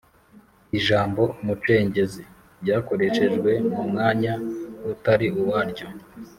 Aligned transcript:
Ijambo 0.77 1.21
“Umucengezi” 1.41 2.23
ryakoreshejwe 2.61 3.51
mu 3.73 3.83
mwanya 3.89 4.33
utari 4.93 5.27
uwaryo 5.41 5.85